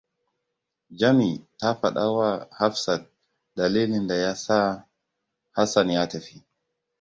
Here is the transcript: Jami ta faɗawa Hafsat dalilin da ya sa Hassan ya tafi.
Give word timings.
Jami 0.99 1.29
ta 1.59 1.69
faɗawa 1.79 2.27
Hafsat 2.59 3.01
dalilin 3.55 4.07
da 4.07 4.15
ya 4.15 4.35
sa 4.35 4.59
Hassan 5.55 5.89
ya 5.93 6.07
tafi. 6.09 6.35